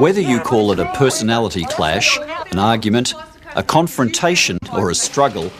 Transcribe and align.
Whether 0.00 0.22
you 0.22 0.40
call 0.40 0.72
it 0.72 0.78
a 0.78 0.86
personality 0.94 1.62
clash, 1.64 2.18
an 2.52 2.58
argument, 2.58 3.12
a 3.54 3.62
confrontation, 3.62 4.56
or 4.72 4.88
a 4.88 4.94
struggle, 4.94 5.52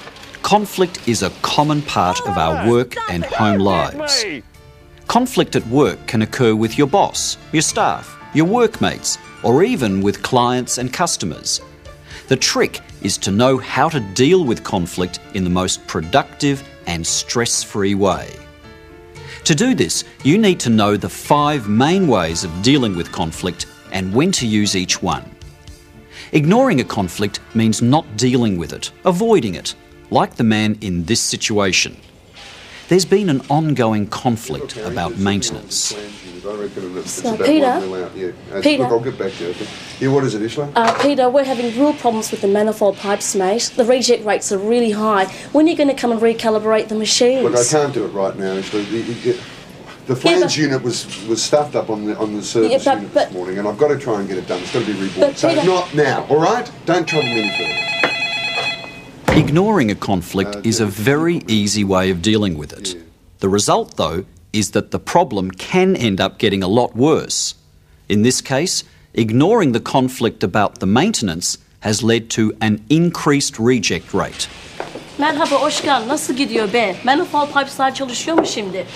conflict 0.43 1.07
is 1.07 1.23
a 1.23 1.29
common 1.43 1.83
part 1.83 2.23
of 2.23 2.39
our 2.39 2.67
work 2.67 2.95
and 3.11 3.23
home 3.23 3.59
lives. 3.59 4.25
Conflict 5.11 5.57
at 5.57 5.67
work 5.67 6.07
can 6.07 6.23
occur 6.23 6.55
with 6.55 6.79
your 6.79 6.87
boss, 6.87 7.37
your 7.51 7.63
staff, 7.63 8.17
your 8.33 8.47
workmates, 8.47 9.19
or 9.43 9.65
even 9.65 10.03
with 10.03 10.23
clients 10.23 10.79
and 10.79 10.93
customers. 10.93 11.61
The 12.29 12.37
trick 12.37 12.79
is 13.03 13.19
to 13.19 13.33
know 13.33 13.59
how 13.59 13.89
to 13.89 13.99
deal 13.99 14.45
with 14.45 14.63
conflict 14.63 15.19
in 15.35 15.43
the 15.43 15.51
most 15.51 15.85
productive 15.89 16.63
and 16.87 17.05
stress 17.05 17.61
free 17.61 17.97
way. 17.97 18.33
To 19.43 19.53
do 19.53 19.75
this, 19.75 20.05
you 20.23 20.39
need 20.39 20.61
to 20.61 20.71
know 20.71 20.97
the 20.97 21.09
five 21.09 21.69
main 21.69 22.07
ways 22.07 22.45
of 22.45 22.63
dealing 22.63 22.95
with 22.95 23.11
conflict 23.11 23.67
and 23.91 24.15
when 24.15 24.31
to 24.31 24.47
use 24.47 24.77
each 24.77 25.03
one. 25.03 25.29
Ignoring 26.31 26.81
a 26.83 26.85
conflict 26.85 27.41
means 27.53 27.83
not 27.83 28.07
dealing 28.17 28.57
with 28.59 28.73
it, 28.73 28.93
avoiding 29.05 29.57
it, 29.57 29.75
like 30.11 30.37
the 30.37 30.45
man 30.45 30.79
in 30.83 31.03
this 31.03 31.21
situation. 31.21 31.97
There's 32.91 33.05
been 33.05 33.31
an 33.31 33.41
ongoing 33.49 34.09
conflict 34.09 34.77
about 34.77 35.17
maintenance. 35.17 35.95
So, 37.07 37.37
Peter? 37.37 37.81
Peter? 38.63 38.83
Look, 38.83 38.91
I'll 38.91 38.99
get 38.99 39.17
back 39.17 39.31
to 39.35 39.45
you. 39.47 39.55
Yeah, 40.01 40.09
what 40.09 40.25
is 40.25 40.35
it, 40.35 40.43
Ishla? 40.43 40.73
Uh, 40.75 41.01
Peter, 41.01 41.31
we're 41.31 41.45
having 41.45 41.67
real 41.79 41.93
problems 41.93 42.33
with 42.33 42.41
the 42.41 42.49
manifold 42.49 42.97
pipes, 42.97 43.37
mate. 43.37 43.71
The 43.77 43.85
reject 43.85 44.25
rates 44.25 44.51
are 44.51 44.59
really 44.59 44.91
high. 44.91 45.27
When 45.53 45.67
are 45.67 45.71
you 45.71 45.77
going 45.77 45.89
to 45.89 45.95
come 45.95 46.11
and 46.11 46.21
recalibrate 46.21 46.89
the 46.89 46.97
machines? 46.97 47.45
Look, 47.45 47.55
I 47.55 47.63
can't 47.63 47.95
do 47.95 48.07
it 48.07 48.09
right 48.09 48.37
now, 48.37 48.55
Ishla. 48.57 48.91
The, 48.91 49.03
the, 49.03 49.41
the 50.07 50.17
flange 50.17 50.41
but- 50.43 50.57
unit 50.57 50.83
was, 50.83 51.07
was 51.29 51.41
stuffed 51.41 51.77
up 51.77 51.91
on 51.91 52.07
the 52.07 52.19
on 52.19 52.35
the 52.35 52.43
service 52.43 52.73
Yeah, 52.73 52.79
but- 52.79 53.03
unit 53.03 53.15
but- 53.15 53.29
this 53.29 53.35
morning, 53.35 53.59
and 53.61 53.69
I've 53.69 53.79
got 53.79 53.89
to 53.89 53.99
try 54.01 54.19
and 54.19 54.29
get 54.29 54.37
it 54.37 54.49
done. 54.49 54.63
It's 54.63 54.73
got 54.73 54.85
to 54.85 54.93
be 54.93 55.01
reborn. 55.01 55.37
So 55.37 55.49
Peter- 55.49 55.65
not 55.65 55.95
now, 55.95 56.27
all 56.29 56.41
right? 56.41 56.69
Don't 56.87 57.07
trouble 57.07 57.29
me 57.29 57.41
any 57.43 57.51
further. 57.57 58.00
Ignoring 59.41 59.91
a 59.91 59.95
conflict 59.95 60.67
is 60.67 60.81
a 60.81 60.87
very 60.87 61.41
easy 61.49 61.83
way 61.83 62.11
of 62.11 62.21
dealing 62.21 62.59
with 62.59 62.73
it. 62.75 62.95
The 63.39 63.49
result, 63.49 63.97
though, 63.97 64.27
is 64.53 64.73
that 64.73 64.91
the 64.91 64.99
problem 64.99 65.51
can 65.51 65.97
end 65.97 66.21
up 66.21 66.39
getting 66.39 66.63
a 66.63 66.69
lot 66.69 66.95
worse. 66.95 67.55
In 68.11 68.21
this 68.23 68.43
case, 68.43 68.85
ignoring 69.15 69.73
the 69.73 69.81
conflict 69.81 70.45
about 70.45 70.81
the 70.81 70.87
maintenance 70.87 71.57
has 71.81 72.03
led 72.03 72.29
to 72.37 72.53
an 72.61 72.85
increased 72.91 73.59
reject 73.59 74.13
rate. 74.13 74.49
Merhaba, 75.19 75.57
hoş 75.57 75.83
geldin. 75.83 76.09
Nasıl 76.09 76.35
gidiyor 76.35 76.73
be? 76.73 76.97
Manifold 77.05 77.47
pipes'lar 77.47 77.95
çalışıyor 77.95 78.39
mu 78.39 78.47
şimdi? 78.47 78.87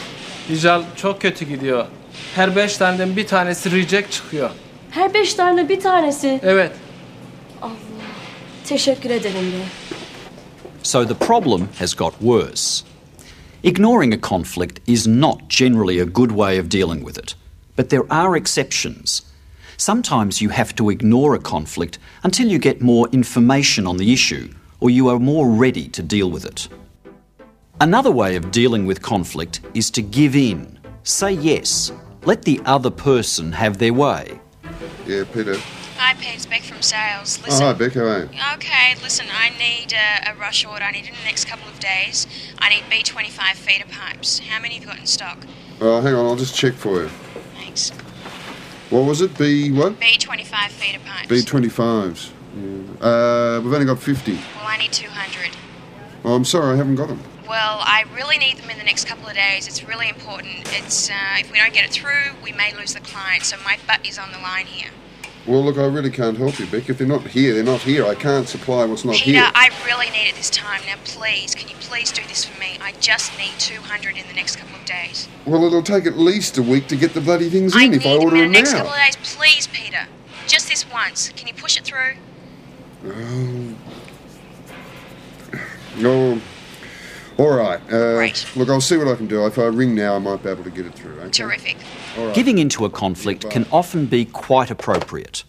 Dical 0.48 0.82
çok 0.96 1.20
kötü 1.20 1.44
gidiyor. 1.44 1.86
Her 2.34 2.56
beş 2.56 2.76
taneden 2.76 3.16
bir 3.16 3.26
tanesi 3.26 3.72
reject 3.72 4.12
çıkıyor. 4.12 4.50
Her 4.90 5.14
beş 5.14 5.34
tane 5.34 5.68
bir 5.68 5.80
tanesi. 5.80 6.40
Evet. 6.42 6.72
Teşekkür 8.68 9.10
ederim 9.10 9.52
be. 9.52 9.94
So 10.84 11.02
the 11.02 11.14
problem 11.14 11.68
has 11.78 11.94
got 11.94 12.20
worse. 12.20 12.84
Ignoring 13.62 14.12
a 14.12 14.18
conflict 14.18 14.80
is 14.86 15.06
not 15.06 15.48
generally 15.48 15.98
a 15.98 16.04
good 16.04 16.30
way 16.30 16.58
of 16.58 16.68
dealing 16.68 17.02
with 17.02 17.16
it, 17.16 17.34
but 17.74 17.88
there 17.88 18.04
are 18.12 18.36
exceptions. 18.36 19.22
Sometimes 19.78 20.42
you 20.42 20.50
have 20.50 20.76
to 20.76 20.90
ignore 20.90 21.34
a 21.34 21.38
conflict 21.38 21.98
until 22.22 22.48
you 22.48 22.58
get 22.58 22.82
more 22.82 23.08
information 23.08 23.86
on 23.86 23.96
the 23.96 24.12
issue 24.12 24.52
or 24.78 24.90
you 24.90 25.08
are 25.08 25.18
more 25.18 25.48
ready 25.48 25.88
to 25.88 26.02
deal 26.02 26.30
with 26.30 26.44
it. 26.44 26.68
Another 27.80 28.10
way 28.10 28.36
of 28.36 28.50
dealing 28.50 28.84
with 28.84 29.00
conflict 29.00 29.62
is 29.72 29.90
to 29.92 30.02
give 30.02 30.36
in. 30.36 30.78
Say 31.02 31.32
yes. 31.32 31.92
Let 32.26 32.42
the 32.42 32.60
other 32.66 32.90
person 32.90 33.52
have 33.52 33.78
their 33.78 33.94
way. 33.94 34.38
Yeah, 35.06 35.24
Peter. 35.32 35.56
Hi, 35.96 36.14
Pete. 36.14 36.34
It's 36.34 36.46
Beck 36.46 36.62
from 36.62 36.82
sales. 36.82 37.38
Oh, 37.42 37.46
Listen. 37.46 37.66
hi, 37.66 37.72
Beck. 37.72 37.92
How 37.94 38.00
are 38.02 38.18
you? 38.20 38.28
Okay, 38.54 38.94
listen, 39.02 39.26
I 39.30 39.50
need 39.50 39.92
a, 39.92 40.32
a 40.32 40.34
rush 40.34 40.64
order. 40.64 40.84
I 40.84 40.90
need 40.90 41.04
it 41.04 41.10
in 41.10 41.14
the 41.14 41.24
next 41.24 41.44
couple 41.46 41.68
of 41.68 41.78
days. 41.78 42.26
I 42.58 42.68
need 42.68 42.82
B25 42.90 43.54
feeder 43.54 43.84
pipes. 43.88 44.40
How 44.40 44.60
many 44.60 44.74
have 44.74 44.82
you 44.82 44.88
got 44.88 44.98
in 44.98 45.06
stock? 45.06 45.38
Oh, 45.80 46.00
hang 46.00 46.14
on. 46.14 46.26
I'll 46.26 46.36
just 46.36 46.56
check 46.56 46.74
for 46.74 47.02
you. 47.02 47.08
Thanks. 47.56 47.90
What 48.90 49.04
was 49.04 49.20
it? 49.20 49.36
B 49.38 49.70
what? 49.72 49.98
B25 50.00 50.68
feeder 50.70 50.98
pipes. 51.04 51.28
B25s. 51.28 52.30
Yeah. 52.56 53.06
Uh, 53.06 53.60
we've 53.60 53.72
only 53.72 53.86
got 53.86 53.98
50. 54.00 54.32
Well, 54.32 54.42
I 54.64 54.76
need 54.76 54.92
200. 54.92 55.56
Oh, 56.24 56.34
I'm 56.34 56.44
sorry, 56.44 56.74
I 56.74 56.76
haven't 56.76 56.96
got 56.96 57.08
them. 57.08 57.20
Well, 57.48 57.78
I 57.82 58.04
really 58.14 58.38
need 58.38 58.56
them 58.56 58.70
in 58.70 58.78
the 58.78 58.84
next 58.84 59.06
couple 59.06 59.28
of 59.28 59.34
days. 59.34 59.66
It's 59.68 59.84
really 59.84 60.08
important. 60.08 60.72
It's 60.72 61.10
uh, 61.10 61.14
if 61.38 61.52
we 61.52 61.58
don't 61.58 61.72
get 61.74 61.84
it 61.84 61.90
through, 61.92 62.32
we 62.42 62.52
may 62.52 62.72
lose 62.74 62.94
the 62.94 63.00
client. 63.00 63.44
So 63.44 63.56
my 63.64 63.78
butt 63.86 64.06
is 64.06 64.18
on 64.18 64.32
the 64.32 64.38
line 64.38 64.66
here. 64.66 64.90
Well, 65.46 65.62
look, 65.62 65.76
I 65.76 65.84
really 65.84 66.10
can't 66.10 66.38
help 66.38 66.58
you, 66.58 66.66
Beck. 66.66 66.88
If 66.88 66.96
they're 66.98 67.06
not 67.06 67.26
here, 67.26 67.52
they're 67.52 67.62
not 67.62 67.82
here. 67.82 68.06
I 68.06 68.14
can't 68.14 68.48
supply 68.48 68.86
what's 68.86 69.04
not 69.04 69.16
Peter, 69.16 69.40
here. 69.40 69.50
I 69.54 69.68
really 69.84 70.08
need 70.08 70.28
it 70.28 70.36
this 70.36 70.48
time. 70.48 70.80
Now, 70.86 70.94
please, 71.04 71.54
can 71.54 71.68
you 71.68 71.74
please 71.80 72.10
do 72.12 72.22
this 72.26 72.46
for 72.46 72.58
me? 72.58 72.78
I 72.80 72.92
just 72.92 73.36
need 73.36 73.52
200 73.58 74.16
in 74.16 74.26
the 74.26 74.32
next 74.32 74.56
couple 74.56 74.76
of 74.76 74.86
days. 74.86 75.28
Well, 75.44 75.62
it'll 75.64 75.82
take 75.82 76.06
at 76.06 76.16
least 76.16 76.56
a 76.56 76.62
week 76.62 76.86
to 76.88 76.96
get 76.96 77.12
the 77.12 77.20
bloody 77.20 77.50
things 77.50 77.76
I 77.76 77.84
in 77.84 77.90
need 77.90 77.96
if 77.98 78.06
I 78.06 78.14
them 78.14 78.22
order 78.22 78.36
in 78.36 78.42
the 78.52 78.58
next 78.58 78.72
now. 78.72 78.78
couple 78.78 78.92
of 78.94 78.98
days. 78.98 79.16
Please, 79.36 79.66
Peter. 79.66 80.06
Just 80.46 80.70
this 80.70 80.90
once. 80.90 81.28
Can 81.36 81.46
you 81.46 81.54
push 81.54 81.76
it 81.76 81.84
through? 81.84 82.14
Um, 83.04 83.76
no. 85.98 86.40
All 87.36 87.54
right. 87.54 87.73
Uh, 87.86 88.14
Great. 88.14 88.46
Look, 88.56 88.68
I'll 88.68 88.80
see 88.80 88.96
what 88.96 89.08
I 89.08 89.14
can 89.14 89.26
do. 89.26 89.44
If 89.46 89.58
I 89.58 89.64
ring 89.66 89.94
now, 89.94 90.16
I 90.16 90.18
might 90.18 90.42
be 90.42 90.48
able 90.48 90.64
to 90.64 90.70
get 90.70 90.86
it 90.86 90.94
through. 90.94 91.18
Okay? 91.20 91.30
Terrific. 91.30 91.76
All 92.16 92.26
right. 92.26 92.34
Giving 92.34 92.58
into 92.58 92.84
a 92.84 92.90
conflict 92.90 93.48
can 93.50 93.66
often 93.70 94.06
be 94.06 94.24
quite 94.24 94.70
appropriate. 94.70 95.44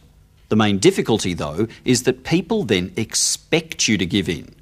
The 0.50 0.56
main 0.56 0.78
difficulty, 0.78 1.34
though, 1.34 1.68
is 1.86 2.04
that 2.04 2.24
people 2.24 2.64
then 2.64 2.94
expect 2.98 3.88
you 3.88 3.98
to 3.98 4.06
give 4.06 4.30
in. 4.30 4.54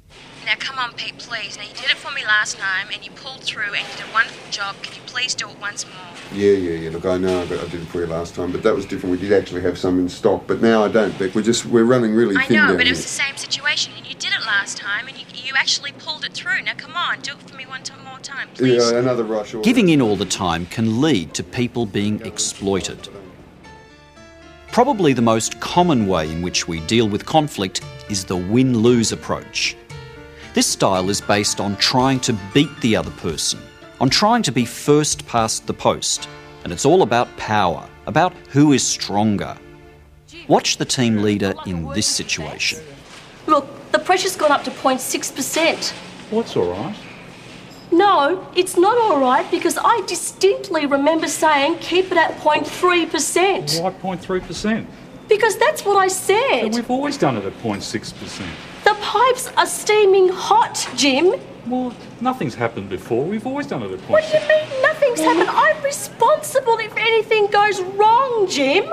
Now, 0.46 0.54
come 0.58 0.78
on, 0.78 0.92
Pete, 0.92 1.16
please. 1.18 1.56
Now, 1.56 1.64
you 1.64 1.74
did 1.74 1.90
it 1.90 1.96
for 1.96 2.12
me 2.12 2.22
last 2.24 2.58
time 2.58 2.88
and 2.92 3.04
you 3.04 3.10
pulled 3.12 3.40
through 3.42 3.72
and 3.74 3.86
you 3.88 3.96
did 3.96 4.06
a 4.08 4.12
wonderful 4.12 4.50
job. 4.50 4.76
Can 4.82 4.94
you 4.94 5.00
please 5.06 5.34
do 5.34 5.48
it 5.48 5.58
once 5.58 5.86
more? 5.86 6.38
Yeah, 6.38 6.52
yeah, 6.52 6.72
yeah. 6.72 6.90
Look, 6.90 7.06
I 7.06 7.16
know 7.16 7.40
I 7.40 7.42
I 7.44 7.46
did 7.46 7.74
it 7.74 7.86
for 7.88 8.00
you 8.00 8.06
last 8.06 8.34
time, 8.34 8.52
but 8.52 8.62
that 8.62 8.74
was 8.74 8.84
different. 8.84 9.18
We 9.18 9.26
did 9.26 9.32
actually 9.32 9.62
have 9.62 9.78
some 9.78 9.98
in 9.98 10.08
stock, 10.08 10.46
but 10.46 10.60
now 10.60 10.84
I 10.84 10.88
don't, 10.88 11.18
Beck. 11.18 11.34
We're 11.34 11.42
just 11.42 11.64
we're 11.66 11.84
running 11.84 12.14
really 12.14 12.36
I 12.36 12.44
thin 12.44 12.56
know, 12.56 12.66
down 12.68 12.76
but 12.76 12.82
it 12.82 12.86
here. 12.88 12.92
was 12.92 13.02
the 13.02 13.08
same 13.08 13.36
situation 13.36 13.94
and 13.96 14.06
you 14.06 14.14
did 14.14 14.32
it 14.32 14.33
last 14.54 14.76
time 14.76 15.08
and 15.08 15.18
you, 15.18 15.26
you 15.34 15.52
actually 15.56 15.90
pulled 15.92 16.24
it 16.24 16.32
through. 16.32 16.62
Now, 16.62 16.74
come 16.76 16.94
on, 16.94 17.20
do 17.20 17.32
it 17.32 17.42
for 17.42 17.56
me 17.56 17.66
one 17.66 17.82
time 17.82 18.04
more 18.04 18.20
time, 18.20 18.48
please. 18.54 18.90
Yeah, 18.90 18.98
another 18.98 19.24
rush 19.24 19.52
order. 19.52 19.64
Giving 19.64 19.88
in 19.88 20.00
all 20.00 20.14
the 20.14 20.24
time 20.24 20.66
can 20.66 21.00
lead 21.00 21.34
to 21.34 21.42
people 21.42 21.86
being 21.86 22.24
exploited. 22.24 23.08
Probably 24.70 25.12
the 25.12 25.22
most 25.22 25.60
common 25.60 26.06
way 26.06 26.30
in 26.30 26.40
which 26.40 26.68
we 26.68 26.78
deal 26.86 27.08
with 27.08 27.26
conflict 27.26 27.80
is 28.08 28.24
the 28.24 28.36
win 28.36 28.78
lose 28.78 29.10
approach. 29.10 29.76
This 30.54 30.68
style 30.68 31.10
is 31.10 31.20
based 31.20 31.60
on 31.60 31.76
trying 31.76 32.20
to 32.20 32.38
beat 32.52 32.70
the 32.80 32.94
other 32.94 33.10
person, 33.10 33.58
on 34.00 34.08
trying 34.08 34.42
to 34.44 34.52
be 34.52 34.64
first 34.64 35.26
past 35.26 35.66
the 35.66 35.74
post, 35.74 36.28
and 36.62 36.72
it's 36.72 36.84
all 36.84 37.02
about 37.02 37.36
power, 37.36 37.88
about 38.06 38.32
who 38.50 38.72
is 38.72 38.86
stronger. 38.86 39.56
Watch 40.46 40.76
the 40.76 40.84
team 40.84 41.22
leader 41.22 41.54
in 41.66 41.88
this 41.92 42.06
situation. 42.06 42.78
Look, 43.46 43.66
the 43.66 43.83
pressure's 44.04 44.36
gone 44.36 44.52
up 44.52 44.64
to 44.64 44.70
0.6%. 44.70 45.92
What's 46.30 46.56
all 46.56 46.70
right? 46.70 46.96
No, 47.90 48.46
it's 48.56 48.76
not 48.76 48.96
all 48.98 49.20
right 49.20 49.48
because 49.50 49.78
I 49.78 50.02
distinctly 50.06 50.86
remember 50.86 51.28
saying 51.28 51.78
keep 51.78 52.06
it 52.10 52.18
at 52.18 52.36
0.3%. 52.38 53.80
Why 53.80 53.90
0.3%? 53.90 54.86
Because 55.28 55.56
that's 55.56 55.84
what 55.84 55.96
I 55.96 56.08
said. 56.08 56.62
But 56.62 56.74
we've 56.74 56.90
always 56.90 57.16
done 57.16 57.36
it 57.36 57.44
at 57.44 57.52
0.6%. 57.62 58.44
The 58.84 58.94
pipes 59.00 59.48
are 59.56 59.66
steaming 59.66 60.28
hot, 60.28 60.86
Jim. 60.96 61.34
Well, 61.66 61.94
nothing's 62.20 62.54
happened 62.54 62.90
before. 62.90 63.24
We've 63.24 63.46
always 63.46 63.66
done 63.66 63.82
it 63.82 63.90
at 63.90 64.00
0.6%. 64.00 64.10
What 64.10 64.24
do 64.30 64.38
you 64.38 64.48
mean 64.48 64.82
nothing's 64.82 65.20
happened? 65.20 65.50
I'm 65.50 65.82
responsible 65.82 66.78
if 66.78 66.94
anything 66.96 67.46
goes 67.46 67.80
wrong, 67.80 68.48
Jim. 68.50 68.86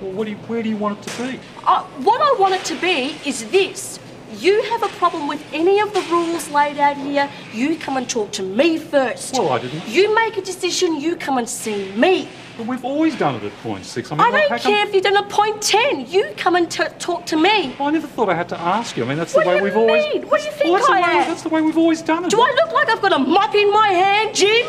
Well, 0.00 0.12
what 0.12 0.24
do 0.26 0.32
you, 0.32 0.36
where 0.36 0.62
do 0.62 0.68
you 0.68 0.76
want 0.76 0.98
it 0.98 1.10
to 1.10 1.22
be? 1.22 1.40
Uh, 1.64 1.82
what 2.04 2.20
I 2.20 2.38
want 2.38 2.54
it 2.54 2.64
to 2.66 2.74
be 2.80 3.16
is 3.24 3.50
this. 3.50 3.98
You 4.38 4.62
have 4.64 4.82
a 4.82 4.88
problem 4.96 5.28
with 5.28 5.42
any 5.52 5.80
of 5.80 5.92
the 5.94 6.00
rules 6.10 6.50
laid 6.50 6.78
out 6.78 6.96
here, 6.96 7.30
you 7.52 7.76
come 7.78 7.96
and 7.96 8.08
talk 8.08 8.32
to 8.32 8.42
me 8.42 8.78
first. 8.78 9.34
Well, 9.34 9.50
I 9.50 9.58
didn't. 9.58 9.86
You 9.88 10.14
make 10.14 10.36
a 10.36 10.42
decision, 10.42 11.00
you 11.00 11.16
come 11.16 11.38
and 11.38 11.48
see 11.48 11.90
me. 11.92 12.28
But 12.58 12.66
we've 12.66 12.84
always 12.84 13.16
done 13.16 13.34
it 13.34 13.42
at 13.44 13.84
six. 13.84 14.10
I 14.10 14.14
mean, 14.16 14.22
I 14.34 14.48
don't 14.48 14.60
care 14.62 14.86
if 14.86 14.94
you've 14.94 15.04
done 15.04 15.16
a 15.16 15.22
point 15.24 15.60
10. 15.62 16.06
You 16.06 16.32
come 16.36 16.56
and 16.56 16.70
talk 16.70 17.26
to 17.26 17.36
me. 17.36 17.76
I 17.78 17.90
never 17.90 18.06
thought 18.06 18.28
I 18.30 18.34
had 18.34 18.48
to 18.50 18.58
ask 18.58 18.96
you. 18.96 19.04
I 19.04 19.08
mean, 19.08 19.18
that's 19.18 19.34
What 19.34 19.44
the 19.44 19.50
way 19.50 19.60
we've 19.60 19.76
always. 19.76 20.04
mean? 20.14 20.22
What 20.28 20.40
do 20.40 20.46
you 20.46 20.52
think 20.52 20.70
well, 20.70 20.74
that's 20.80 20.88
I 20.90 21.00
the 21.00 21.06
way, 21.06 21.22
am? 21.22 21.28
That's 21.28 21.42
the 21.42 21.48
way 21.50 21.60
we've 21.62 21.76
always 21.78 22.02
done 22.02 22.24
it. 22.24 22.30
Do 22.30 22.40
I 22.40 22.50
look 22.62 22.72
like 22.72 22.88
I've 22.88 23.02
got 23.02 23.12
a 23.12 23.18
mop 23.18 23.54
in 23.54 23.70
my 23.72 23.88
hand, 23.88 24.34
Jim? 24.34 24.66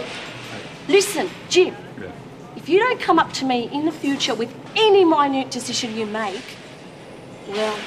Listen, 0.89 1.29
Jim, 1.49 1.75
Yeah. 1.99 2.07
if 2.57 2.67
you 2.69 2.79
don't 2.79 2.99
come 2.99 3.19
up 3.19 3.31
to 3.33 3.45
me 3.45 3.69
in 3.73 3.85
the 3.85 3.91
future 3.91 4.33
with 4.35 4.53
any 4.75 5.05
minute 5.05 5.49
decision 5.51 5.95
you 5.95 6.05
make, 6.05 6.43
well, 7.49 7.77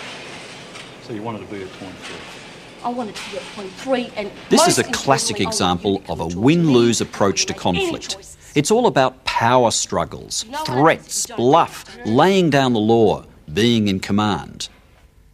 So 1.11 1.17
you 1.17 1.23
wanted 1.23 1.41
to 1.41 1.53
be 1.53 1.61
at 1.61 1.73
point 1.73 1.97
three. 1.97 2.85
I 2.85 2.89
want 2.89 3.11
it 3.11 3.17
to 3.17 3.31
be 3.33 3.39
at 3.39 3.43
point 3.57 3.73
three. 3.73 4.13
And 4.15 4.31
This 4.49 4.69
is 4.69 4.79
a 4.79 4.85
classic 4.85 5.41
example 5.41 6.05
of 6.09 6.21
a 6.21 6.29
win-lose 6.39 7.01
approach 7.01 7.47
to 7.47 7.53
conflict. 7.53 8.17
It's 8.55 8.71
all 8.71 8.87
about 8.87 9.25
power 9.25 9.73
struggles, 9.73 10.45
No 10.45 10.59
one 10.59 10.67
threats, 10.67 11.27
thinks 11.27 11.29
you 11.31 11.35
don't 11.35 11.37
bluff, 11.39 11.97
laying 12.07 12.49
down 12.49 12.75
the 12.75 12.79
law, 12.79 13.25
being 13.53 13.89
in 13.89 13.99
command. 13.99 14.69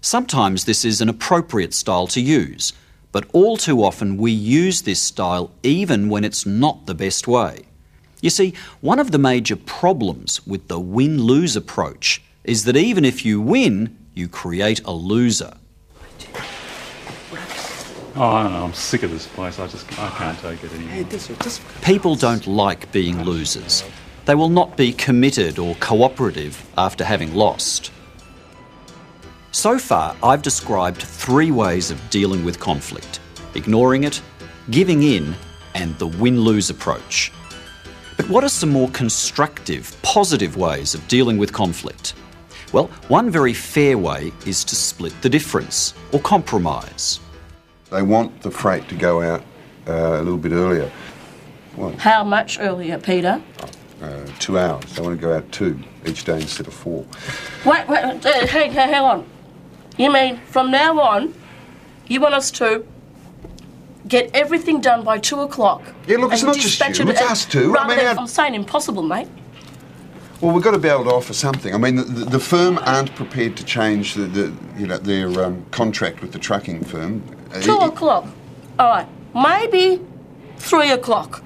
Sometimes 0.01 0.65
this 0.65 0.83
is 0.83 1.03
an 1.03 1.11
appropriate 1.11 1.75
style 1.75 2.07
to 2.07 2.23
use, 2.23 2.73
but 3.13 3.27
all 3.35 3.59
too 3.59 3.85
often 3.85 4.17
we 4.17 4.33
use 4.33 4.81
this 4.81 5.03
style 5.03 5.51
even 5.63 6.09
when 6.09 6.25
it's 6.25 6.47
not 6.47 6.87
the 6.87 6.95
best 6.95 7.29
way. 7.29 7.67
You 8.23 8.31
see, 8.31 8.55
one 8.81 8.99
of 8.99 9.11
the 9.11 9.19
major 9.19 9.57
problems 9.57 10.47
with 10.47 10.69
the 10.69 10.81
win 10.81 11.21
lose 11.21 11.55
approach 11.55 12.23
is 12.45 12.65
that 12.65 12.79
even 12.79 13.05
if 13.05 13.27
you 13.27 13.43
win, 13.43 13.95
you 14.15 14.27
create 14.27 14.81
a 14.87 14.93
loser. 14.93 15.53
Oh, 18.19 18.31
I 18.31 18.43
don't 18.45 18.53
know. 18.53 18.65
I'm 18.65 18.73
sick 18.73 19.03
of 19.03 19.11
this 19.11 19.27
place. 19.27 19.59
I 19.59 19.67
just 19.67 19.87
I 19.99 20.09
can't 20.11 20.39
take 20.39 20.65
it 20.65 20.73
anymore. 20.73 21.05
People 21.83 22.15
don't 22.17 22.47
like 22.47 22.91
being 22.91 23.23
losers. 23.25 23.85
They 24.25 24.35
will 24.35 24.49
not 24.49 24.75
be 24.75 24.93
committed 24.93 25.59
or 25.59 25.75
cooperative 25.77 26.65
after 26.79 27.05
having 27.05 27.35
lost. 27.35 27.93
So 29.53 29.79
far, 29.79 30.17
I've 30.23 30.41
described 30.41 31.03
three 31.03 31.51
ways 31.51 31.91
of 31.91 32.01
dealing 32.09 32.45
with 32.45 32.59
conflict 32.59 33.21
ignoring 33.55 34.05
it, 34.05 34.21
giving 34.71 35.03
in, 35.03 35.35
and 35.75 35.99
the 35.99 36.07
win 36.07 36.41
lose 36.41 36.71
approach. 36.71 37.33
But 38.17 38.29
what 38.29 38.45
are 38.45 38.49
some 38.49 38.71
more 38.71 38.89
constructive, 38.91 39.95
positive 40.03 40.57
ways 40.57 40.95
of 40.95 41.07
dealing 41.09 41.37
with 41.37 41.53
conflict? 41.53 42.15
Well, 42.73 42.87
one 43.09 43.31
very 43.31 43.53
fair 43.53 43.97
way 43.99 44.33
is 44.47 44.65
to 44.65 44.75
split 44.75 45.15
the 45.23 45.29
difference 45.29 45.95
or 46.13 46.21
compromise. 46.21 47.21
They 47.91 48.03
want 48.03 48.43
the 48.43 48.51
freight 48.51 48.89
to 48.89 48.95
go 48.95 49.23
out 49.23 49.43
uh, 49.87 49.93
a 49.93 50.23
little 50.23 50.39
bit 50.39 50.53
earlier. 50.53 50.91
Well, 51.77 51.93
How 51.99 52.25
much 52.25 52.59
earlier, 52.59 52.99
Peter? 52.99 53.41
uh, 54.03 54.27
two 54.39 54.59
hours. 54.59 54.85
They 54.95 55.03
want 55.03 55.19
to 55.19 55.21
go 55.21 55.35
out 55.35 55.51
two 55.53 55.79
each 56.05 56.25
day 56.25 56.41
instead 56.41 56.67
of 56.67 56.75
four. 56.75 57.05
Wait, 57.65 57.89
wait, 57.89 58.27
uh, 58.27 58.47
hang, 58.47 58.73
hang 58.73 58.95
on. 58.95 59.27
You 59.97 60.13
mean 60.13 60.39
from 60.47 60.71
now 60.71 60.99
on, 61.01 61.35
you 62.07 62.21
want 62.21 62.35
us 62.35 62.51
to 62.53 62.85
get 64.07 64.31
everything 64.35 64.81
done 64.81 65.03
by 65.03 65.19
two 65.19 65.41
o'clock? 65.41 65.83
Yeah, 66.07 66.19
look, 66.19 66.33
it's 66.33 66.43
not 66.43 66.57
just 66.57 66.79
you, 66.99 67.09
it's 67.09 67.23
us 67.23 67.45
too. 67.47 67.77
I 67.77 67.89
mean, 67.89 67.97
than, 67.97 68.07
our- 68.07 68.19
I'm 68.19 68.27
saying 68.27 68.55
impossible, 68.55 69.03
mate. 69.03 69.29
Well, 70.41 70.55
we've 70.55 70.63
got 70.63 70.73
to 70.73 70.79
be 70.79 70.89
able 70.89 71.05
to 71.05 71.11
offer 71.15 71.33
something. 71.33 71.75
I 71.75 71.79
mean, 71.79 71.97
the, 71.97 72.03
the, 72.03 72.25
the 72.33 72.41
firm 72.41 72.79
aren't 72.83 73.15
prepared 73.15 73.57
to 73.57 73.65
change 73.65 74.15
the, 74.15 74.25
the 74.27 74.53
you 74.77 74.87
know 74.87 74.99
their 74.99 75.29
um, 75.45 75.65
contract 75.71 76.21
with 76.21 76.33
the 76.33 76.39
trucking 76.39 76.85
firm. 76.85 77.23
Uh, 77.53 77.61
Two 77.61 77.77
it- 77.81 77.89
o'clock. 77.89 78.27
All 78.79 78.89
right, 78.91 79.09
maybe 79.35 80.05
three 80.59 80.91
o'clock, 80.91 81.43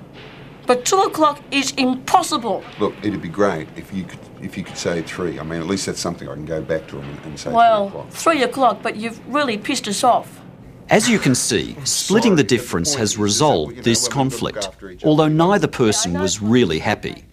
but 0.66 0.84
two 0.84 0.98
o'clock 1.02 1.40
is 1.52 1.70
impossible. 1.72 2.64
Look, 2.80 2.94
it'd 3.04 3.22
be 3.22 3.28
great 3.28 3.68
if 3.76 3.92
you 3.94 4.02
could 4.02 4.18
if 4.42 4.56
you 4.58 4.64
could 4.64 4.76
say 4.76 5.02
three. 5.02 5.38
I 5.38 5.44
mean, 5.44 5.60
at 5.60 5.66
least 5.68 5.86
that's 5.86 6.00
something 6.00 6.28
I 6.28 6.34
can 6.34 6.44
go 6.46 6.60
back 6.60 6.88
to 6.88 6.96
them 6.96 7.04
and, 7.08 7.18
and 7.26 7.38
say 7.38 7.50
three 7.50 7.54
Well, 7.56 7.86
o'clock. 7.88 8.10
three 8.10 8.42
o'clock, 8.42 8.82
but 8.82 8.96
you've 8.96 9.20
really 9.32 9.56
pissed 9.56 9.86
us 9.86 10.02
off. 10.02 10.40
As 10.88 11.08
you 11.08 11.20
can 11.20 11.36
see, 11.36 11.76
splitting 11.84 12.34
the 12.34 12.42
difference 12.42 12.96
has 12.96 13.16
resolved 13.16 13.84
this 13.84 14.08
conflict, 14.08 14.68
although 15.04 15.28
neither 15.28 15.68
person 15.68 16.14
was 16.14 16.42
really 16.42 16.80
happy. 16.80 17.24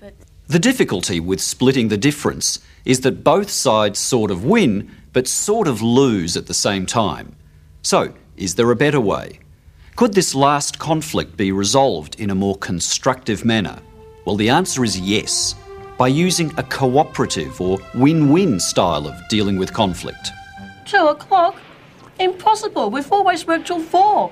The 0.50 0.60
difficulty 0.60 1.20
with 1.20 1.42
splitting 1.42 1.90
the 1.90 1.98
difference 1.98 2.60
is 2.86 3.02
that 3.02 3.22
both 3.22 3.50
sides 3.50 4.00
sort 4.00 4.32
of 4.32 4.46
win, 4.46 4.90
but 5.12 5.28
sort 5.28 5.68
of 5.68 5.82
lose 5.82 6.38
at 6.38 6.48
the 6.48 6.54
same 6.54 6.86
time. 6.86 7.36
So, 7.82 8.14
is 8.38 8.56
there 8.56 8.72
a 8.72 8.76
better 8.76 9.02
way? 9.02 9.40
Could 9.98 10.14
this 10.14 10.34
last 10.34 10.80
conflict 10.80 11.36
be 11.36 11.52
resolved 11.52 12.18
in 12.18 12.30
a 12.30 12.36
more 12.36 12.56
constructive 12.56 13.44
manner? 13.44 13.80
Well, 14.24 14.38
the 14.38 14.48
answer 14.48 14.86
is 14.86 14.98
yes, 14.98 15.54
by 15.98 16.08
using 16.08 16.54
a 16.58 16.64
cooperative 16.64 17.60
or 17.60 17.80
win 17.94 18.32
win 18.32 18.62
style 18.62 19.06
of 19.06 19.16
dealing 19.28 19.58
with 19.58 19.74
conflict. 19.74 20.30
Two 20.86 21.08
o'clock? 21.08 21.58
Impossible. 22.20 22.90
We've 22.90 23.12
always 23.12 23.46
worked 23.46 23.68
till 23.68 23.82
four. 23.82 24.32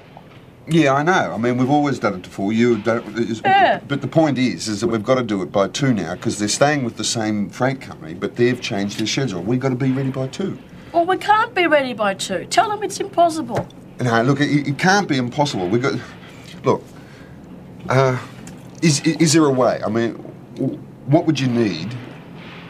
Yeah, 0.67 0.93
I 0.93 1.03
know. 1.03 1.31
I 1.33 1.37
mean, 1.37 1.57
we've 1.57 1.69
always 1.69 1.99
done 1.99 2.15
it 2.15 2.23
to 2.23 2.29
four. 2.29 2.51
You 2.51 2.77
don't. 2.79 3.05
Yeah. 3.43 3.79
But 3.87 4.01
the 4.01 4.07
point 4.07 4.37
is, 4.37 4.67
is 4.67 4.81
that 4.81 4.87
we've 4.87 5.03
got 5.03 5.15
to 5.15 5.23
do 5.23 5.41
it 5.43 5.51
by 5.51 5.67
two 5.67 5.93
now 5.93 6.15
because 6.15 6.39
they're 6.39 6.47
staying 6.47 6.83
with 6.83 6.97
the 6.97 7.03
same 7.03 7.49
freight 7.49 7.81
company, 7.81 8.13
but 8.15 8.35
they've 8.35 8.59
changed 8.59 8.99
their 8.99 9.05
schedule. 9.07 9.41
We've 9.43 9.59
got 9.59 9.69
to 9.69 9.75
be 9.75 9.91
ready 9.91 10.09
by 10.09 10.27
two. 10.27 10.57
Well, 10.91 11.05
we 11.05 11.17
can't 11.17 11.53
be 11.53 11.67
ready 11.67 11.93
by 11.93 12.15
two. 12.15 12.45
Tell 12.45 12.69
them 12.69 12.81
it's 12.81 12.99
impossible. 12.99 13.67
No, 13.99 14.23
look, 14.23 14.41
it, 14.41 14.67
it 14.67 14.77
can't 14.79 15.07
be 15.07 15.17
impossible. 15.17 15.67
We 15.67 15.79
got. 15.79 15.99
Look, 16.63 16.81
uh, 17.89 18.17
is 18.81 19.01
is 19.01 19.33
there 19.33 19.45
a 19.45 19.51
way? 19.51 19.81
I 19.85 19.89
mean, 19.89 20.13
what 21.05 21.25
would 21.27 21.39
you 21.39 21.47
need 21.47 21.95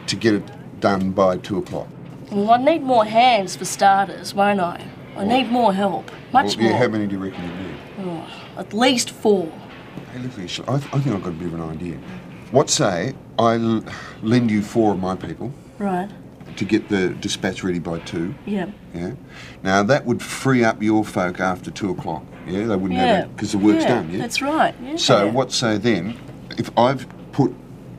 to 0.08 0.16
get 0.18 0.34
it 0.34 0.80
done 0.82 1.12
by 1.12 1.38
two 1.38 1.60
o'clock? 1.60 1.88
Well, 2.32 2.52
I 2.52 2.58
need 2.58 2.84
more 2.84 3.06
hands 3.06 3.56
for 3.56 3.64
starters, 3.66 4.34
won't 4.34 4.60
I? 4.60 4.86
I 5.16 5.24
need 5.24 5.50
more 5.50 5.74
help. 5.74 6.12
Much 6.34 6.58
Well, 6.58 6.66
yeah, 6.66 6.72
more. 6.72 6.80
how 6.80 6.88
many 6.90 7.08
do 7.08 7.16
you 7.16 7.24
reckon 7.24 7.42
you 7.44 7.50
need? 7.64 7.65
At 8.58 8.74
least 8.74 9.12
four. 9.12 9.52
Hey, 10.14 10.20
look, 10.20 10.32
I, 10.38 10.46
th- 10.46 10.64
I 10.68 10.78
think 11.00 11.16
I've 11.16 11.24
got 11.24 11.30
a 11.30 11.32
bit 11.32 11.48
of 11.48 11.54
an 11.56 11.62
idea. 11.62 11.98
What 12.52 12.70
say 12.70 13.14
I 13.38 13.56
l- 13.56 13.84
lend 14.22 14.50
you 14.52 14.62
four 14.62 14.94
of 14.94 15.00
my 15.00 15.16
people 15.16 15.52
Right. 15.78 16.10
to 16.56 16.66
get 16.66 16.88
the 16.90 17.10
dispatch 17.10 17.64
ready 17.64 17.80
by 17.80 18.00
two? 18.00 18.34
Yeah. 18.46 18.68
Yeah. 18.94 19.12
Now 19.64 19.84
that 19.84 20.06
would 20.06 20.22
free 20.22 20.64
up 20.64 20.82
your 20.82 21.04
folk 21.04 21.40
after 21.40 21.70
two 21.72 21.90
o'clock. 21.92 22.24
Yeah, 22.48 22.66
they 22.68 22.76
wouldn't 22.76 22.94
Yeah. 22.94 23.06
have 23.16 23.26
it 23.26 23.36
because 23.36 23.52
the 23.52 23.58
work's 23.58 23.84
yeah, 23.84 23.90
done. 23.90 24.12
Yeah. 24.12 24.20
That's 24.20 24.42
right. 24.42 24.76
Yeah. 24.82 24.96
So 24.98 25.28
what 25.30 25.52
say 25.52 25.78
then? 25.78 26.16
If 26.58 26.70
I've 26.78 27.08
put 27.34 27.54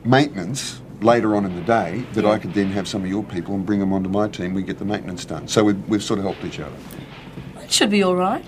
maintenance 0.05 0.81
later 1.01 1.35
on 1.35 1.45
in 1.45 1.55
the 1.55 1.61
day, 1.61 2.03
that 2.13 2.25
I 2.25 2.39
could 2.39 2.53
then 2.55 2.71
have 2.71 2.87
some 2.87 3.03
of 3.03 3.09
your 3.09 3.23
people 3.23 3.53
and 3.53 3.63
bring 3.65 3.79
them 3.79 3.93
onto 3.93 4.09
my 4.09 4.27
team. 4.27 4.53
We 4.55 4.63
get 4.63 4.79
the 4.79 4.85
maintenance 4.85 5.25
done. 5.25 5.47
So 5.47 5.63
we've, 5.65 5.87
we've 5.89 6.01
sort 6.01 6.17
of 6.19 6.25
helped 6.25 6.43
each 6.43 6.59
other. 6.59 6.75
That 7.55 7.71
should 7.71 7.91
be 7.91 8.01
all 8.01 8.15
right. 8.15 8.43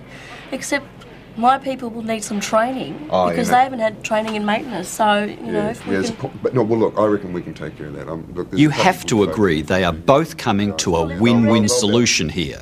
Except 0.51 0.99
my 1.39 1.57
people 1.57 1.89
will 1.89 2.03
need 2.03 2.24
some 2.24 2.39
training 2.39 3.07
Oh, 3.09 3.30
because 3.30 3.47
yeah. 3.50 3.56
they 3.57 3.63
haven't 3.63 3.80
had 3.80 4.03
training 4.03 4.36
in 4.36 4.45
maintenance. 4.45 4.88
So 4.89 5.24
you 5.24 5.51
know, 5.51 5.69
if 5.69 5.86
we 5.88 5.94
there's 5.94 6.09
a 6.09 6.13
can, 6.13 6.30
po- 6.30 6.38
but 6.44 6.53
no. 6.53 6.63
Well, 6.63 6.80
look, 6.80 6.97
I 6.97 7.06
reckon 7.06 7.33
we 7.33 7.41
can 7.41 7.53
take 7.53 7.77
care 7.77 7.88
of 7.88 7.94
that. 7.94 8.07
Um, 8.07 8.31
look, 8.35 8.47
You 8.54 8.69
have 8.69 9.06
to 9.07 9.23
agree 9.23 9.61
they 9.61 9.83
are 9.83 9.94
both 9.94 10.37
coming 10.37 10.75
to 10.78 10.95
a 10.97 11.19
win 11.19 11.45
win 11.47 11.68
solution 11.69 12.30
here. 12.30 12.61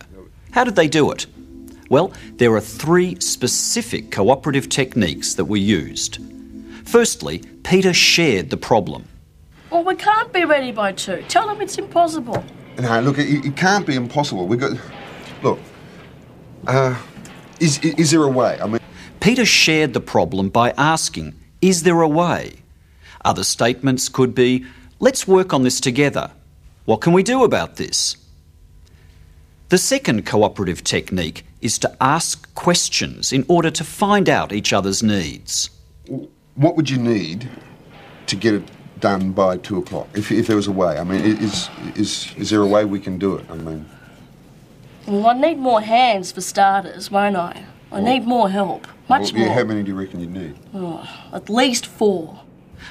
How 0.52 0.64
did 0.64 0.76
they 0.76 0.88
do 0.88 1.12
it? 1.12 1.26
Well, 1.90 2.12
there 2.36 2.54
are 2.54 2.62
three 2.62 3.20
specific 3.20 4.12
cooperative 4.12 4.68
techniques 4.70 5.36
that 5.36 5.46
were 5.46 5.58
used. 5.58 6.20
Firstly, 6.84 7.40
Peter 7.64 7.94
shared 7.94 8.50
the 8.50 8.58
problem. 8.58 9.08
well, 9.72 9.84
we 9.84 9.96
can't 9.96 10.32
be 10.34 10.46
ready 10.46 10.72
by 10.72 10.92
two. 10.94 11.24
Tell 11.28 11.48
them 11.48 11.62
it's 11.62 11.78
impossible. 11.78 12.44
No, 12.80 13.00
look, 13.02 13.18
it, 13.18 13.46
it 13.46 13.56
can't 13.58 13.86
be 13.88 13.96
impossible. 13.96 14.48
We've 14.48 14.60
got. 14.60 14.72
Look, 15.44 15.60
uh, 16.68 16.96
is 17.60 17.80
is 17.80 18.12
there 18.12 18.24
a 18.24 18.30
way? 18.30 18.60
I 18.62 18.68
mean, 18.68 18.80
Peter 19.20 19.46
shared 19.46 19.94
the 19.94 20.00
problem 20.00 20.50
by 20.50 20.72
asking, 20.78 21.34
Is 21.62 21.84
there 21.84 22.02
a 22.02 22.08
way? 22.08 22.54
Other 23.26 23.44
statements 23.44 24.10
could 24.10 24.34
be, 24.34 24.66
Let's 25.00 25.28
work 25.28 25.54
on 25.54 25.64
this 25.64 25.80
together. 25.80 26.32
What 26.86 27.02
can 27.02 27.14
we 27.14 27.24
do 27.24 27.44
about 27.44 27.76
this? 27.76 28.16
The 29.70 29.78
second 29.78 30.26
cooperative 30.26 30.84
technique 30.84 31.46
is 31.62 31.78
to 31.80 31.96
ask 32.02 32.54
questions 32.56 33.34
in 33.34 33.46
order 33.48 33.70
to 33.70 33.84
find 33.84 34.30
out 34.30 34.54
each 34.54 34.72
other's 34.72 35.04
needs. 35.04 35.70
what 36.56 36.76
would 36.76 36.90
you 36.90 36.98
need 36.98 37.50
to 38.28 38.36
get 38.36 38.54
it 38.54 38.64
done 39.00 39.32
by 39.34 39.58
two 39.58 39.78
o'clock? 39.78 40.08
If, 40.16 40.32
if 40.32 40.48
there 40.48 40.56
was 40.56 40.68
a 40.68 40.72
way, 40.72 40.98
I 40.98 41.04
mean, 41.04 41.22
is 41.22 41.70
is 41.96 42.34
is 42.38 42.50
there 42.50 42.62
a 42.62 42.68
way 42.68 42.86
we 42.86 43.00
can 43.00 43.18
do 43.18 43.36
it? 43.36 43.46
I 43.50 43.56
mean, 43.56 43.86
Well, 45.08 45.28
I 45.28 45.34
need 45.34 45.58
more 45.58 45.82
hands 45.82 46.32
for 46.32 46.42
starters, 46.42 47.10
won't 47.10 47.38
I? 47.38 47.64
I 47.92 48.02
need 48.02 48.26
more 48.26 48.50
help. 48.50 48.86
Much 49.08 49.32
well, 49.32 49.42
yeah, 49.42 49.48
more. 49.48 49.56
how 49.56 49.64
many 49.64 49.82
do 49.84 49.92
you 49.92 49.98
reckon 49.98 50.20
you 50.20 50.28
need? 50.28 50.58
Oh, 50.74 51.08
at 51.32 51.50
least 51.50 51.86
four. 51.86 52.42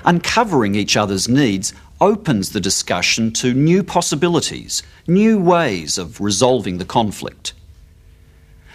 Uncovering 0.04 0.75
each 0.75 0.96
other's 0.96 1.28
needs 1.28 1.75
opens 2.00 2.50
the 2.50 2.61
discussion 2.61 3.32
to 3.32 3.52
new 3.52 3.82
possibilities, 3.82 4.82
new 5.06 5.38
ways 5.38 5.99
of 5.99 6.20
resolving 6.20 6.78
the 6.78 6.85
conflict. 6.87 7.52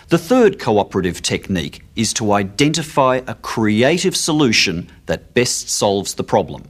The 0.10 0.18
third 0.18 0.60
cooperative 0.60 1.22
technique 1.22 1.84
is 1.96 2.14
to 2.14 2.34
identify 2.34 3.22
a 3.28 3.36
creative 3.36 4.16
solution 4.16 4.90
that 5.08 5.34
best 5.34 5.70
solves 5.70 6.14
the 6.14 6.24
problem. 6.24 6.64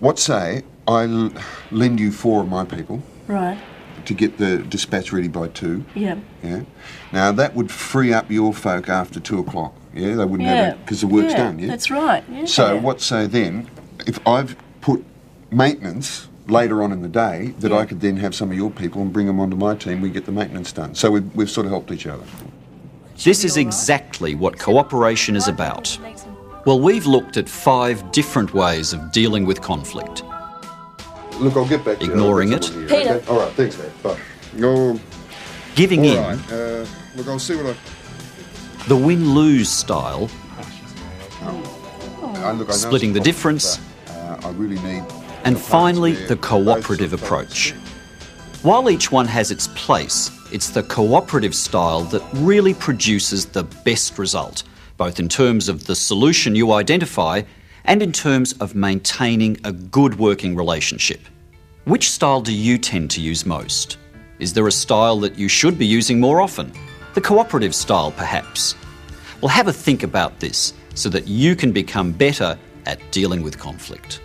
What 0.00 0.18
say 0.18 0.64
I 0.86 1.04
l- 1.04 1.32
lend 1.70 2.00
you 2.00 2.10
four 2.12 2.42
of 2.42 2.48
my 2.48 2.64
people 2.64 3.02
Right. 3.28 3.58
To 4.06 4.14
get 4.14 4.38
the 4.38 4.58
dispatch 4.58 5.12
ready 5.12 5.28
by 5.28 5.48
two. 5.48 5.84
Yeah. 5.94 6.18
Yeah. 6.42 6.62
Now 7.12 7.32
that 7.32 7.54
would 7.54 7.70
free 7.70 8.12
up 8.12 8.30
your 8.30 8.52
folk 8.52 8.88
after 8.88 9.20
two 9.20 9.38
o'clock. 9.38 9.74
Yeah, 9.94 10.14
they 10.14 10.24
wouldn't 10.24 10.42
Yeah. 10.42 10.54
have 10.54 10.74
it 10.74 10.80
because 10.84 11.00
the 11.00 11.06
work's 11.06 11.32
yeah, 11.32 11.38
done. 11.38 11.58
Yeah. 11.58 11.66
That's 11.68 11.90
right. 11.90 12.24
Yeah. 12.30 12.44
So 12.46 12.78
what? 12.78 13.00
So 13.00 13.26
then, 13.26 13.68
if 14.06 14.24
I've 14.26 14.56
put 14.80 15.04
maintenance 15.50 16.28
later 16.48 16.82
on 16.82 16.92
in 16.92 17.02
the 17.02 17.08
day, 17.08 17.54
that 17.60 17.72
I 17.72 17.84
could 17.84 18.00
then 18.00 18.16
have 18.16 18.34
some 18.34 18.50
of 18.50 18.56
your 18.56 18.70
people 18.70 19.02
and 19.02 19.12
bring 19.12 19.26
them 19.26 19.38
onto 19.38 19.56
my 19.56 19.74
team. 19.74 20.00
We 20.00 20.10
get 20.10 20.26
the 20.26 20.32
maintenance 20.32 20.72
done. 20.72 20.94
So 20.94 21.10
we've, 21.10 21.36
we've 21.36 21.50
sort 21.50 21.66
of 21.66 21.70
helped 21.72 21.92
each 21.92 22.06
other. 22.06 22.24
This 23.22 23.44
is 23.44 23.56
exactly 23.56 24.34
what 24.34 24.58
cooperation 24.58 25.36
is 25.36 25.46
about. 25.46 25.96
Well, 26.64 26.80
we've 26.80 27.06
looked 27.06 27.36
at 27.36 27.48
five 27.48 28.10
different 28.12 28.54
ways 28.54 28.92
of 28.92 29.12
dealing 29.12 29.46
with 29.46 29.60
conflict. 29.60 30.22
Look, 31.42 31.56
I'll 31.56 31.68
get 31.68 31.84
back 31.84 31.98
to 31.98 32.04
Ignoring 32.04 32.50
you. 32.50 32.56
it. 32.56 32.64
I've 32.64 32.70
got 32.70 32.72
someone 32.72 32.88
here, 32.88 32.98
Peter. 33.02 33.14
okay? 33.16 33.26
All 33.30 33.38
right, 33.38 33.52
thanks, 33.54 33.76
Dad. 33.76 34.02
Bye. 34.02 34.18
Oh, 34.60 35.00
Giving 35.74 36.00
all 36.00 36.06
in, 36.06 36.38
right. 36.38 36.52
Uh, 36.52 36.86
look, 37.16 37.26
I'll 37.28 37.38
see 37.38 37.56
what 37.56 37.66
I. 37.74 38.88
the 38.88 38.96
win 38.96 39.34
lose 39.34 39.68
style, 39.68 40.28
Uh, 41.42 42.52
look, 42.52 42.68
I 42.68 42.72
know 42.72 42.72
Splitting 42.72 43.12
the 43.12 43.20
problems, 43.20 43.24
difference. 43.24 43.78
but, 44.06 44.12
uh, 44.14 44.48
I 44.48 44.50
really 44.52 44.78
need. 44.82 45.02
and 45.44 45.56
a 45.56 45.58
finally, 45.58 46.12
the 46.12 46.18
Both 46.20 46.28
sort 46.28 46.38
of 46.38 46.64
cooperative 46.66 47.12
approach. 47.12 47.74
While 48.62 48.88
each 48.90 49.10
one 49.10 49.26
has 49.26 49.50
its 49.50 49.66
place, 49.68 50.30
it's 50.52 50.70
the 50.70 50.82
cooperative 50.84 51.54
style 51.54 52.02
that 52.04 52.22
really 52.34 52.74
produces 52.74 53.46
the 53.46 53.64
best 53.84 54.18
result, 54.18 54.62
both 54.96 55.18
in 55.18 55.28
terms 55.28 55.68
of 55.68 55.86
the 55.86 55.96
solution 55.96 56.54
you 56.54 56.72
identify 56.72 57.42
and 57.84 58.02
in 58.02 58.12
terms 58.12 58.52
of 58.54 58.74
maintaining 58.74 59.58
a 59.64 59.72
good 59.72 60.18
working 60.18 60.54
relationship. 60.56 61.20
Which 61.84 62.10
style 62.10 62.40
do 62.40 62.54
you 62.54 62.78
tend 62.78 63.10
to 63.12 63.20
use 63.20 63.44
most? 63.44 63.98
Is 64.38 64.52
there 64.52 64.66
a 64.66 64.72
style 64.72 65.18
that 65.20 65.38
you 65.38 65.48
should 65.48 65.78
be 65.78 65.86
using 65.86 66.20
more 66.20 66.40
often? 66.40 66.72
The 67.14 67.20
cooperative 67.20 67.74
style, 67.74 68.12
perhaps? 68.12 68.74
Well, 69.40 69.48
have 69.48 69.68
a 69.68 69.72
think 69.72 70.02
about 70.02 70.40
this 70.40 70.74
so 70.94 71.08
that 71.08 71.26
you 71.26 71.56
can 71.56 71.72
become 71.72 72.12
better 72.12 72.58
at 72.86 73.00
dealing 73.10 73.42
with 73.42 73.58
conflict. 73.58 74.20